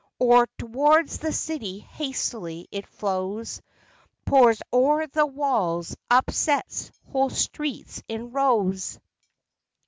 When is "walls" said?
5.27-5.95